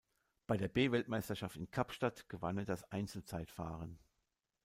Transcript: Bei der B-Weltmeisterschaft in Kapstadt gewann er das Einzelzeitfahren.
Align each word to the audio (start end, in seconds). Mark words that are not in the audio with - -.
Bei 0.47 0.57
der 0.57 0.67
B-Weltmeisterschaft 0.67 1.57
in 1.57 1.69
Kapstadt 1.69 2.27
gewann 2.27 2.57
er 2.57 2.65
das 2.65 2.83
Einzelzeitfahren. 2.91 3.99